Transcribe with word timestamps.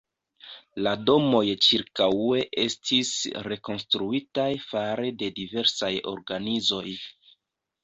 La 0.85 0.93
domoj 1.09 1.41
ĉirkaŭe 1.65 2.39
estis 2.63 3.11
rekonstruitaj 3.49 4.49
fare 4.71 5.13
de 5.21 5.31
diversaj 5.39 5.93
organizoj. 6.17 6.85